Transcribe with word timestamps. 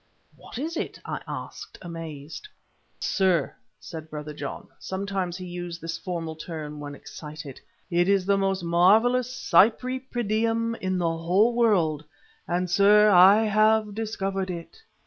"What 0.35 0.57
is 0.57 0.77
it?" 0.77 0.99
I 1.05 1.21
asked, 1.27 1.77
amazed. 1.83 2.47
"Sir," 2.99 3.53
said 3.79 4.09
Brother 4.09 4.33
John, 4.33 4.67
sometimes 4.79 5.37
he 5.37 5.45
used 5.45 5.79
this 5.79 5.95
formal 5.95 6.35
term 6.35 6.79
when 6.79 6.95
excited, 6.95 7.61
"it 7.91 8.09
is 8.09 8.25
the 8.25 8.35
most 8.35 8.63
marvellous 8.63 9.29
Cypripedium 9.29 10.73
in 10.81 10.97
the 10.97 11.05
whole 11.17 11.63
earth, 11.63 12.03
and, 12.47 12.67
sir, 12.67 13.11
I 13.11 13.43
have 13.43 13.93
discovered 13.93 14.49
it. 14.49 14.81